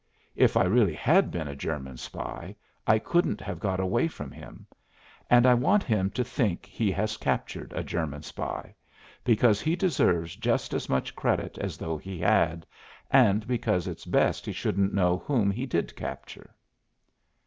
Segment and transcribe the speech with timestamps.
[0.35, 2.55] If I really had been a German spy,
[2.87, 4.65] I couldn't have got away from him.
[5.29, 8.73] And I want him to think he has captured a German spy.
[9.23, 12.65] Because he deserves just as much credit as though he had,
[13.11, 16.55] and because it's best he shouldn't know whom he did capture."